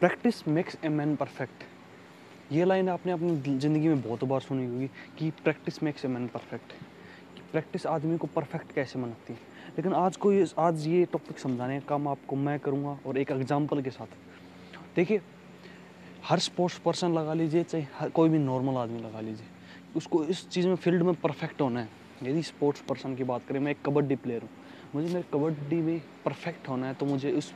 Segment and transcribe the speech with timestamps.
[0.00, 1.62] Practice makes a man perfect
[2.52, 4.86] ये line आपने अपनी ज़िंदगी में बहुत बार सुनी होगी
[5.18, 6.72] कि practice makes a man perfect
[7.52, 9.38] practice आदमी को परफेक्ट कैसे बनाती है?
[9.76, 13.30] लेकिन आज को ये आज ये टॉपिक समझाने का काम आपको मैं करूँगा और एक
[13.30, 14.06] एग्ज़ाम्पल के साथ।
[14.96, 15.20] देखिए,
[16.24, 19.46] हर स्पोर्ट्स पर्सन लगा लीजिए, चाहे हर कोई भी नॉर्मल आदमी लगा लीजिए।
[19.96, 21.88] उसको इस चीज़ में फ़ील्ड में परफेक्ट होना है।
[22.22, 24.50] यदि स्पोर्ट्स पर्सन की बात करें, मैं एक कबड्डी प्लेयर हूँ।
[24.94, 27.52] मुझे मेरे कबड्डी में परफेक्ट होना है तो मुझे उस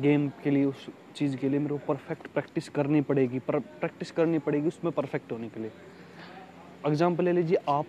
[0.00, 4.10] गेम के लिए, उस चीज़ के लिए मेरे को परफेक्ट प्रैक्टिस करनी पड़ेगी। पर प्रैक्टिस
[4.10, 5.70] करनी पड़ेगी उसमें परफेक्ट होने के लिए।
[6.86, 7.86] एग्ज़ाम्पल ले लीजिए आप,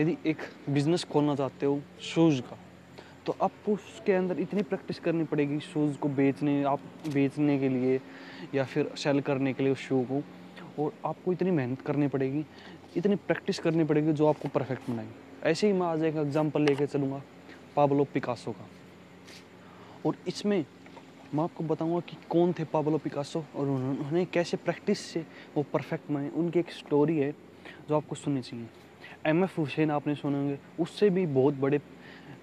[0.00, 0.38] यदि एक
[0.70, 2.58] बिज़नेस खोलना चाहते हो शूज़ का
[3.26, 8.00] तो आपको उसके अंदर इतनी प्रैक्टिस करनी पड़ेगी शूज़ को बेचने, आप बेचने के लिए
[8.54, 10.22] या फिर सेल करने के लिए उस शू को,
[10.78, 12.44] और आपको इतनी मेहनत करनी पड़ेगी,
[12.96, 16.86] इतनी प्रैक्टिस करनी पड़ेगी जो आपको परफेक्ट बनाएगी। ऐसे ही मैं आज एक एग्जांपल लेके
[16.86, 17.22] चलूँगा।
[17.76, 18.68] पाब्लो पिकासो का।
[20.06, 20.64] और इसमें
[21.34, 25.24] मैं आपको बताऊँगा कि कौन थे पाब्लो पिकासो और उन्होंने कैसे प्रैक्टिस से
[25.56, 27.30] वो परफेक्ट बने। उनकी एक स्टोरी है
[27.88, 28.66] जो आपको सुननी चाहिए।
[29.26, 31.80] एम एफ़ हुसैन आपने सुने होंगे। उससे भी बहुत बड़े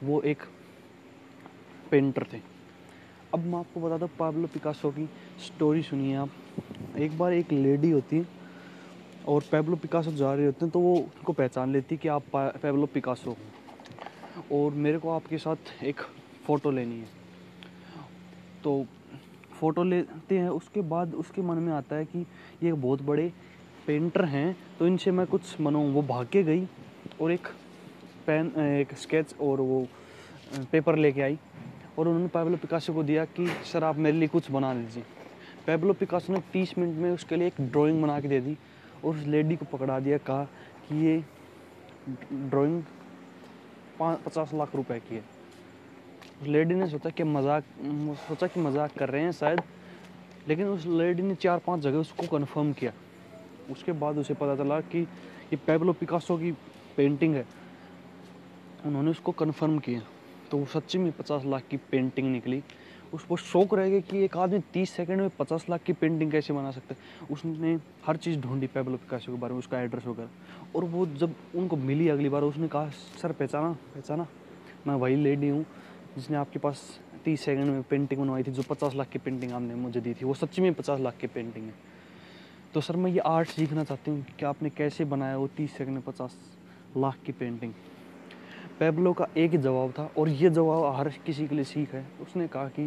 [0.04, 0.44] वो एक
[1.92, 2.40] पेंटर थे।
[3.34, 5.06] अब मैं आपको बता दूँ पाब्लो पिकासो की
[5.46, 6.30] स्टोरी सुनिए आप।
[6.98, 8.26] एक बार एक लेडी होती है
[9.28, 12.86] और पैब्लो पिकासो जा रहे होते हैं तो वो उनको पहचान लेती कि आप पैब्लो
[12.86, 13.36] पिकासो
[14.52, 16.02] और मेरे को आपके साथ एक
[16.46, 17.08] फ़ोटो लेनी है।
[18.64, 18.86] तो
[19.60, 22.26] फ़ोटो लेते हैं, उसके बाद उसके मन में आता है कि
[22.64, 23.32] ये बहुत बड़े
[23.88, 26.68] पेंटर हैं तो इनसे मैं कुछ मनो, वो भाग के गई
[27.22, 27.48] और एक
[28.28, 29.88] पेन, एक स्केच और वो
[30.72, 31.38] पेपर लेके आई
[31.98, 35.04] और उन्होंने पैब्लो पिकासो को दिया कि, सर, आप मेरे लिए कुछ बना दीजिए
[35.66, 38.58] पैब्लो पिकासो ने तीस मिनट में उसके लिए एक ड्राइंग बना के दे दी
[39.04, 40.44] और उस लेडी को पकड़ा दिया, कहा
[40.88, 41.24] कि ये
[42.32, 42.82] ड्राइंग
[44.02, 45.24] पचास लाख रुपए की है।
[46.42, 47.64] उस लेडी ने सोचा कि मज़ाक
[48.28, 49.62] सोचा कि मज़ाक कर रहे हैं शायद,
[50.48, 52.92] लेकिन उस लेडी ने चार पाँच जगह उसको कन्फर्म किया।
[53.72, 56.52] उसके बाद उसे पता चला कि ये पेबलो पिकासो की
[56.98, 57.46] पेंटिंग है।
[58.86, 60.02] उन्होंने उसको कन्फर्म किया।
[60.52, 62.64] तो वो सच्ची में पचास लाख की पेंटिंग निकली।
[63.14, 66.72] उसको शौक रहेगा कि एक आदमी तीस सेकंड में पचास लाख की पेंटिंग कैसे बना
[66.72, 70.84] सकता है। उसने हर चीज़ ढूंढी पैबलो पिकासो के बारे में, उसका एड्रेस वगैरह। और
[70.84, 74.28] वो जब उनको मिली अगली बार, उसने कहा, सर, पहचाना पहचाना,
[74.88, 75.66] मैं वही लेडी हूँ
[76.16, 79.76] जिसने आपके पास तीस सेकंड में पेंटिंग बनवाई थी, जो पचास लाख की पेंटिंग आपने
[79.76, 81.74] मुझे दी थी। वो सच्ची में पचास लाख की पेंटिंग है।
[82.74, 85.94] तो सर, मैं ये आर्ट सीखना चाहती हूँ कि आपने कैसे बनाया वो तीस सेकंड
[85.94, 86.38] में पचास
[86.98, 87.74] लाख की पेंटिंग
[88.82, 92.04] पेबलो का एक ही जवाब था और ये जवाब हर किसी के लिए सीख है।
[92.22, 92.84] उसने कहा कि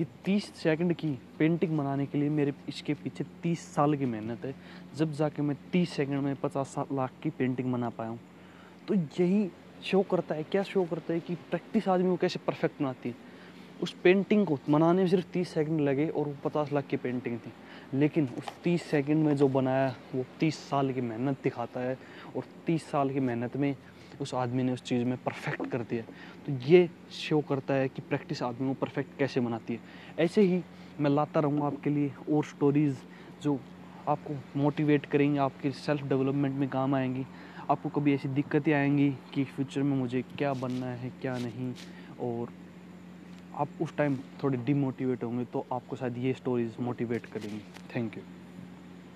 [0.00, 4.44] ये तीस सेकंड की पेंटिंग बनाने के लिए मेरे इसके पीछे तीस साल की मेहनत
[4.44, 4.54] है।
[4.96, 8.18] जब जाके मैं तीस सेकंड में पचास लाख की पेंटिंग बना पाया हूँ।
[8.88, 9.48] तो यही
[9.82, 13.14] शो करता है, क्या शो करता है कि प्रैक्टिस आदमी को कैसे परफेक्ट बनाती है।
[13.82, 17.38] उस पेंटिंग को बनाने में सिर्फ़ तीस सेकंड लगे और वो पचास लाख की पेंटिंग
[17.38, 17.52] थी।
[17.94, 21.98] लेकिन उस तीस सेकंड में जो बनाया, वो तीस साल की मेहनत दिखाता है
[22.36, 23.74] और तीस साल की मेहनत में
[24.20, 26.02] उस आदमी ने उस चीज़ में परफेक्ट कर दिया।
[26.46, 29.80] तो ये शो करता है कि प्रैक्टिस आदमी को परफेक्ट कैसे बनाती है।
[30.18, 30.62] ऐसे ही
[30.98, 32.98] मैं लाता रहूँगा आपके लिए और स्टोरीज़
[33.42, 33.60] जो
[34.08, 37.26] आपको मोटिवेट करेंगी, आपके सेल्फ डेवलपमेंट में काम आएँगी।
[37.70, 41.74] आपको कभी ऐसी दिक्कतें आएँगी कि फ्यूचर में मुझे क्या बनना है, क्या नहीं?
[42.20, 42.52] और
[43.52, 48.43] आप उस टाइम थोड़े डिमोटिवेट होंगे तो आपको शायद ये स्टोरीज मोटिवेट करेंगी। Thank you